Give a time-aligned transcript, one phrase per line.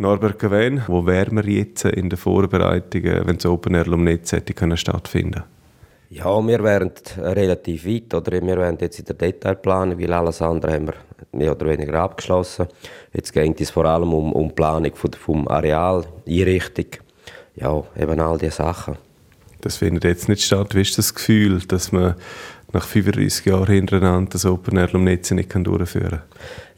[0.00, 4.54] Norbert Gawen, wo wären wir jetzt in den Vorbereitungen, wenn das Open Air Lumnitz hätte
[4.54, 5.44] können stattfinden
[6.08, 10.72] Ja, wir wären relativ weit, oder wir wären jetzt in der Detailplanung, weil alles andere
[10.72, 10.94] haben wir
[11.32, 12.66] mehr oder weniger abgeschlossen.
[13.12, 16.86] Jetzt geht es vor allem um, um die Planung vom, vom Areal, Einrichtung,
[17.56, 18.96] ja, eben all diese Sachen.
[19.60, 20.74] Das findet jetzt nicht statt.
[20.74, 22.14] Wie ist das Gefühl, dass man
[22.72, 26.22] nach 35 Jahren hintereinander das Open Air Lumnitz nicht durchführen kann?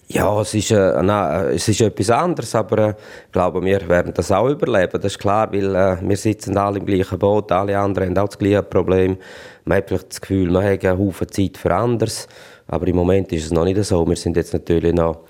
[0.09, 2.95] Ja, es ist, äh, nein, es ist etwas anderes, aber äh,
[3.27, 5.01] ich glaube, wir werden das auch überleben.
[5.01, 8.29] Das ist klar, weil äh, wir sitzen alle im gleichen Boot, alle anderen haben auch
[8.29, 9.17] das gleiche Problem.
[9.65, 12.29] Man hat vielleicht das Gefühl, man hat einen Haufen Zeit für anderes,
[12.67, 14.07] aber im Moment ist es noch nicht so.
[14.07, 15.21] Wir sind jetzt natürlich noch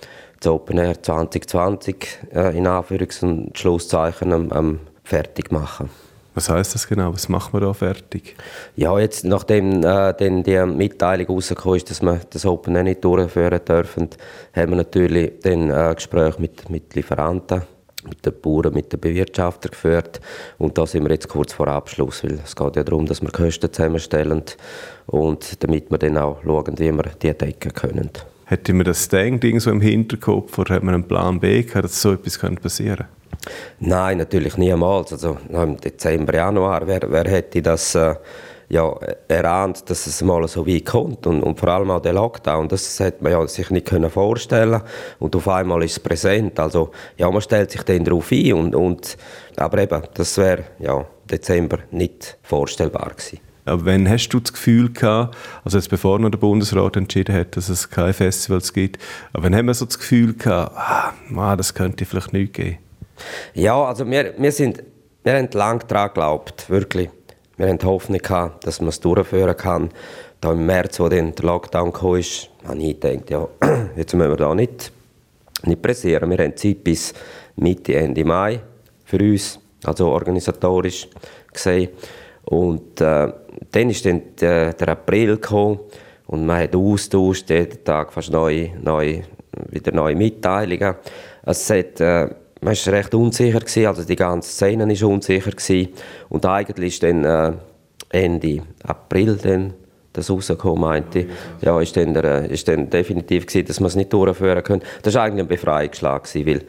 [0.40, 5.90] das Open Air 2020 äh, in Anführungs- und Schlusszeichen am, am fertig machen.
[6.34, 7.12] Was heißt das genau?
[7.12, 8.36] Was machen wir da fertig?
[8.74, 13.04] Ja, jetzt, nachdem äh, dann die Mitteilung rausgekommen ist, dass wir das Open Air nicht
[13.04, 14.08] durchführen dürfen,
[14.54, 17.62] haben wir natürlich dann äh, Gespräche mit, mit Lieferanten,
[18.08, 20.20] mit den Bauern, mit den Bewirtschaftern geführt.
[20.58, 23.30] Und da sind wir jetzt kurz vor Abschluss, weil es geht ja darum, dass wir
[23.30, 24.42] Kosten zusammenstellen
[25.06, 28.10] und damit wir dann auch schauen, wie wir die decken können.
[28.46, 32.00] Hätte man das Ding so im Hinterkopf oder hat man einen Plan B gehabt, dass
[32.00, 33.21] so etwas passieren könnte?
[33.80, 35.12] Nein, natürlich niemals.
[35.12, 38.14] Also im Dezember, Januar, wer, wer hätte das äh,
[38.72, 38.90] ja,
[39.28, 42.98] erahnt, dass es mal so weit kommt und, und vor allem auch der Lockdown, das
[43.00, 44.80] hätte man ja sich nicht können vorstellen
[45.18, 46.58] und auf einmal ist es präsent.
[46.58, 49.18] Also ja, man stellt sich dann darauf ein und, und
[49.56, 53.40] aber eben, das wäre ja Dezember nicht vorstellbar gewesen.
[53.66, 57.56] Aber wann hast du das Gefühl gehabt, also jetzt bevor noch der Bundesrat entschieden hat,
[57.56, 58.98] dass es keine Festivals gibt,
[59.34, 62.78] aber wann haben wir so das Gefühl gehabt, ah, das könnte vielleicht nicht geben?
[63.54, 64.82] Ja, also wir, wir, sind,
[65.22, 67.10] wir haben lange daran geglaubt, wirklich.
[67.56, 69.90] Wir haben die Hoffnung gehabt, dass man es durchführen kann.
[70.40, 73.46] Da im März, wo dann der Lockdown kam, habe ich gedacht, ja,
[73.96, 74.90] jetzt müssen wir da nicht,
[75.64, 76.30] nicht pressieren.
[76.30, 77.12] Wir haben Zeit bis
[77.56, 78.60] Mitte, Ende Mai
[79.04, 81.08] für uns, also organisatorisch
[81.52, 81.90] gesehen.
[82.44, 83.32] Und äh,
[83.70, 85.80] dann ist dann der, der April gekommen
[86.26, 89.22] und man hat austauscht, jeden Tag fast neue, neue,
[89.68, 90.96] wieder neue Mitteilungen.
[91.44, 92.28] Es hat, äh,
[92.62, 95.50] man war recht unsicher, gewesen, also die ganze Szene war unsicher.
[95.50, 95.88] Gewesen.
[96.28, 97.52] Und eigentlich ist dann äh,
[98.10, 99.74] Ende April dann
[100.12, 101.26] das rausgekommen, meinte ich.
[101.62, 104.82] Ja, ist dann, der, ist dann definitiv gewesen, dass man es nicht durchführen können.
[105.02, 106.64] Das war eigentlich ein Befreiungsschlag, gewesen, weil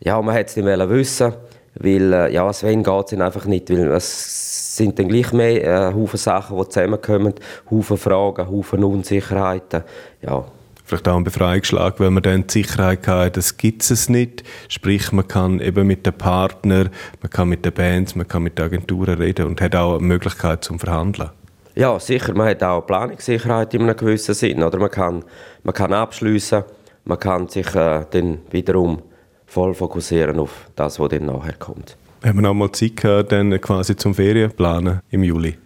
[0.00, 1.34] ja, man es nicht wissen
[1.78, 5.94] weil äh, ja, Sven geht es einfach nicht, weil es sind dann gleich mehr äh,
[5.94, 7.34] Haufen Sachen, die zusammenkommen,
[7.70, 9.82] Haufen Fragen, Haufen Unsicherheiten,
[10.22, 10.44] ja,
[10.86, 14.44] vielleicht auch ein Befreiungsschlag, weil man dann die Sicherheit hat, das gibt es nicht.
[14.68, 18.58] Sprich, man kann eben mit den Partnern, man kann mit den Bands, man kann mit
[18.58, 21.30] den Agenturen reden und hat auch eine Möglichkeit zum Verhandeln.
[21.74, 22.32] Ja, sicher.
[22.34, 24.62] Man hat auch Planungssicherheit in einem gewissen Sinn.
[24.62, 25.22] Oder man kann,
[25.62, 26.64] man kann abschliessen,
[27.04, 29.02] man kann sich äh, dann wiederum
[29.46, 31.96] voll fokussieren auf das, was dann nachher kommt.
[32.24, 35.58] Haben wir noch mal Zeit gehabt, dann quasi zum Ferienplanen im Juli?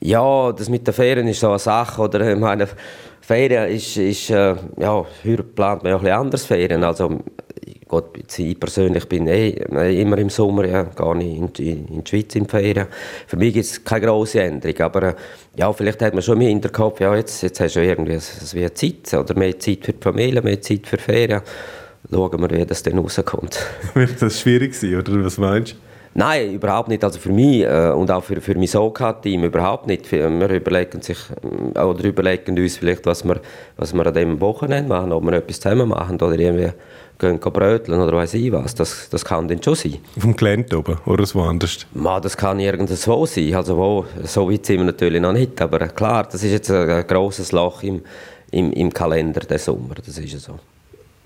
[0.00, 2.02] Ja, das mit den Ferien ist so eine Sache.
[2.02, 2.68] Oder ich meine,
[3.26, 6.84] Ferien ist, ist äh, ja, heute plant man ja ein anders Ferien.
[6.84, 7.20] Also,
[7.88, 9.50] Gott, ich persönlich bin eh,
[10.00, 12.86] immer im Sommer, ja, gar nicht in, in, in die Schweiz in Ferien.
[13.26, 15.14] Für mich gibt es keine grosse Änderung, aber äh,
[15.56, 18.18] ja, vielleicht hat man schon im Hinterkopf, ja, jetzt, jetzt hast du irgendwie
[18.52, 21.40] wie Zeit, oder mehr Zeit für die Familie, mehr Zeit für Ferien.
[22.10, 23.58] Schauen wir, wie das dann rauskommt.
[23.94, 25.76] Wird das schwierig sein, oder was meinst du?
[26.16, 27.02] Nein, überhaupt nicht.
[27.02, 30.10] Also für mich äh, und auch für, für mein SOCA-Team überhaupt nicht.
[30.12, 31.18] Wir überlegen, sich,
[31.74, 33.40] äh, oder überlegen uns vielleicht, was wir,
[33.76, 36.70] was wir an diesem Wochenende machen, ob wir etwas zusammen machen oder irgendwie
[37.18, 38.74] gehen bröteln oder weiß ich was.
[38.76, 39.98] Das, das kann dann schon sein.
[40.16, 41.86] Auf dem Gelände oben oder woanders?
[41.94, 43.54] Ma, das kann irgendwo sein.
[43.54, 45.60] Also wo, so weit sind wir natürlich noch nicht.
[45.60, 48.02] Aber klar, das ist jetzt ein, grosses Loch im,
[48.52, 49.96] im, im Kalender der Sommer.
[49.96, 50.58] Das ist so.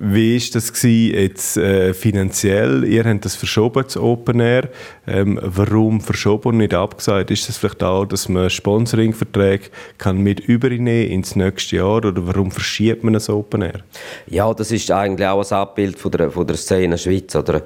[0.01, 2.85] Wie war das gewesen, jetzt äh, finanziell?
[2.85, 4.69] Ihr habt das verschoben, das Open Air.
[5.09, 7.33] Ähm, warum verschoben und nicht abgesagt?
[7.33, 11.97] Ist das vielleicht auch, dass man Sponsoringverträge kann mit übernehmen ins nächste Jahr?
[11.97, 13.81] Oder warum verschiebt man das Open Air?
[14.29, 17.35] Ja, das ist eigentlich auch ein Abbild von der, von der Szene Schweiz.
[17.35, 17.63] Oder,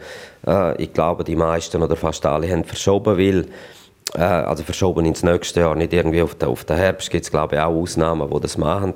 [0.47, 3.45] äh, ich glaube, die meisten oder fast alle haben verschoben, weil
[4.15, 7.10] äh, also verschoben ins nächste Jahr, nicht irgendwie auf den, auf den Herbst.
[7.10, 8.95] Gibt es glaube ich auch Ausnahmen, die das machen.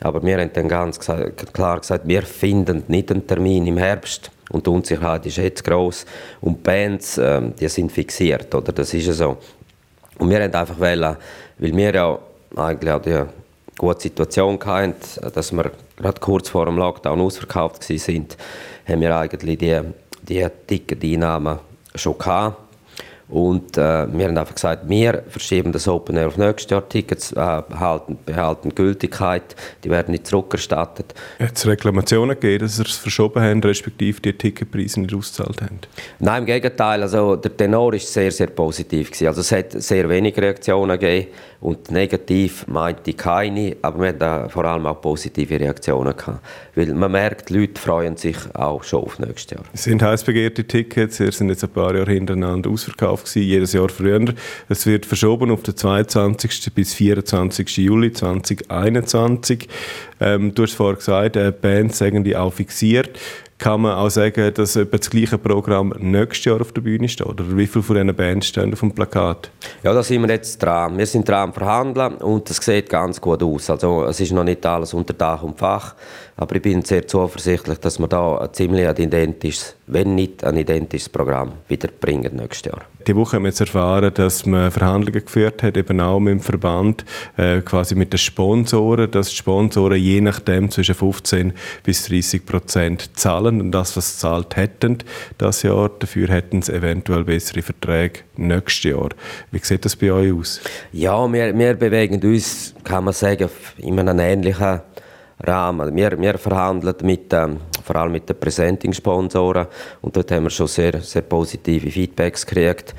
[0.00, 4.30] Aber wir haben dann ganz klar gesagt, wir finden nicht einen Termin im Herbst.
[4.50, 6.06] Und die Unsicherheit ist jetzt groß
[6.40, 8.72] und die Bands, äh, die sind fixiert, oder?
[8.72, 9.36] Das ist ja so.
[10.18, 11.16] Und wir haben einfach wollen,
[11.58, 12.18] weil wir ja
[12.54, 13.24] eigentlich auch die
[13.76, 14.94] gute Situation hatten,
[15.34, 18.26] dass wir gerade kurz vor dem Lockdown ausverkauft waren,
[18.88, 19.80] haben wir eigentlich die,
[20.22, 21.58] die dicken Einnahmen
[21.94, 22.65] schon gehabt
[23.28, 26.88] Und äh, wir haben einfach gesagt, wir verschieben das Open Air auf nächstes Jahr.
[26.88, 31.12] Tickets äh, behalten, behalten Gültigkeit, die werden nicht zurückerstattet.
[31.40, 35.80] Hat es Reklamationen gegeben, dass sie es verschoben haben, respektive die Ticketpreise nicht ausgezahlt haben?
[36.20, 37.02] Nein, im Gegenteil.
[37.02, 39.10] Also, der Tenor war sehr, sehr positiv.
[39.10, 39.26] Gewesen.
[39.26, 44.64] Also, es hat sehr wenige Reaktionen gegeben und negativ meinte keine, aber wir hatten vor
[44.66, 46.44] allem auch positive Reaktionen gehabt.
[46.76, 49.64] Weil man merkt, die Leute freuen sich auch schon auf nächstes Jahr.
[49.72, 53.72] Es sind heiß begehrte Tickets, sie sind jetzt ein paar Jahre hintereinander ausverkauft gewesen, jedes
[53.72, 54.34] Jahr früher.
[54.68, 56.72] Es wird verschoben auf den 22.
[56.74, 57.76] bis 24.
[57.78, 59.68] Juli 2021.
[60.20, 63.18] Ähm, du hast vorhin gesagt, äh, Bands sagen die auch fixiert
[63.58, 67.26] kann man auch sagen, dass etwa das gleiche Programm nächstes Jahr auf der Bühne steht?
[67.26, 69.50] Oder wie viele von diesen Bands stehen auf dem Plakat?
[69.82, 70.98] Ja, da sind wir jetzt dran.
[70.98, 73.70] Wir sind dran am Verhandeln und es sieht ganz gut aus.
[73.70, 75.94] Also es ist noch nicht alles unter Dach und Fach,
[76.36, 80.56] aber ich bin sehr zuversichtlich, dass wir da ein ziemlich ein identisches, wenn nicht ein
[80.56, 82.82] identisches Programm wieder bringen nächstes Jahr.
[83.06, 86.40] Die Woche haben wir jetzt erfahren, dass man Verhandlungen geführt hat, eben auch mit dem
[86.40, 87.04] Verband,
[87.36, 91.52] äh, quasi mit den Sponsoren, dass die Sponsoren je nachdem zwischen 15
[91.84, 94.98] bis 30 Prozent zahlen und das, was sie zahlt hätten
[95.38, 99.08] das Jahr, dafür hätten sie eventuell bessere Verträge nächstes Jahr.
[99.50, 100.60] Wie sieht das bei euch aus?
[100.92, 103.48] Ja, wir, wir bewegen uns, kann man sagen,
[103.78, 104.80] in einem ähnlichen
[105.40, 105.94] Rahmen.
[105.94, 109.66] Wir, wir verhandeln mit, ähm, vor allem mit den Presenting-Sponsoren
[110.00, 112.94] und dort haben wir schon sehr, sehr positive Feedbacks gekriegt.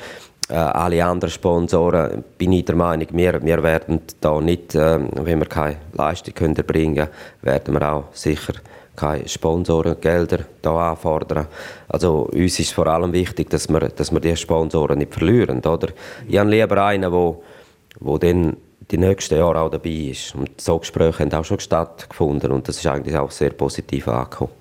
[0.49, 5.39] Äh, alle anderen Sponsoren bin ich der Meinung, wir, wir werden da nicht, äh, wenn
[5.39, 7.07] wir keine Leistung können erbringen
[7.41, 8.53] werden wir auch sicher
[8.97, 11.47] keine Sponsorengelder da anfordern.
[11.87, 15.59] Also uns ist vor allem wichtig, dass wir, dass wir die Sponsoren nicht verlieren.
[15.59, 15.89] Oder?
[16.27, 17.35] Ich habe lieber einen, der
[17.99, 18.57] wo dann
[18.91, 20.35] die nächsten Jahre auch dabei ist.
[20.35, 24.51] Und so Gespräche haben auch schon stattgefunden und das ist eigentlich auch sehr positiv angekommen.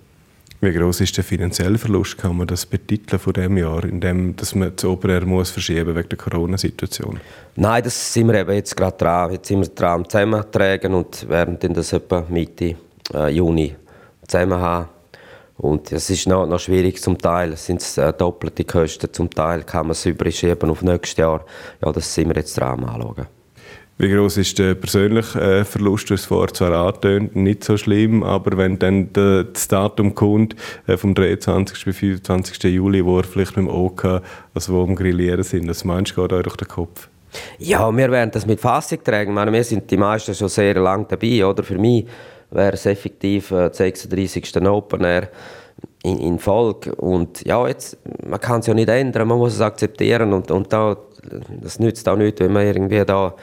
[0.60, 4.34] Wie groß ist der finanzielle Verlust, kann man das betiteln von dem Jahr, in dem,
[4.36, 7.20] dass man das Open Air muss verschieben wegen der Corona-Situation?
[7.56, 9.32] Nein, das sind wir eben jetzt gerade dran.
[9.32, 12.74] Jetzt sind wir dran zusammentragen und werden dann das etwa Mitte
[13.12, 13.74] äh, Juni
[14.26, 14.88] zusammen haben.
[15.58, 19.62] Und es ist noch, noch schwierig zum Teil, es sind äh, doppelte Kosten, zum Teil
[19.62, 21.44] kann man es überschieben auf nächstes Jahr.
[21.82, 23.26] Ja, das sind wir jetzt dran anschauen.
[23.98, 26.10] Wie groß ist der persönliche äh, Verlust?
[26.10, 30.54] Du hast vorher zwar angetönt, nicht so schlimm, aber wenn dann das Datum kommt,
[30.86, 31.82] äh, vom 23.
[31.82, 32.62] bis 25.
[32.64, 34.20] Juli, wo ihr vielleicht mit dem OK,
[34.52, 37.08] also wo am Grillieren sind, das meinst du, geht euch durch den Kopf?
[37.58, 39.30] Ja, wir werden das mit Fassung tragen.
[39.30, 41.46] Ich meine, wir sind die meisten schon sehr lange dabei.
[41.46, 41.62] Oder?
[41.62, 42.06] Für mich
[42.50, 44.56] wäre es effektiv äh, 36.
[44.66, 45.28] Open Air
[46.02, 46.94] in, in Folge.
[46.94, 50.32] Und ja, jetzt, man kann es ja nicht ändern, man muss es akzeptieren.
[50.32, 50.96] Und, und da,
[51.62, 53.34] das nützt auch nichts, wenn man irgendwie da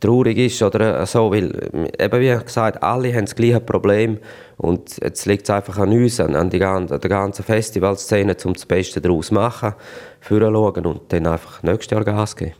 [0.00, 1.52] traurig ist oder so, weil
[1.98, 4.18] eben wie gesagt, alle haben das gleiche Problem
[4.56, 8.64] und jetzt liegt es einfach an uns, an, die, an der ganzen Festivalszene, um das
[8.64, 9.74] Beste daraus zu machen,
[10.20, 12.54] für und dann einfach nächstes Jahr Gas geben.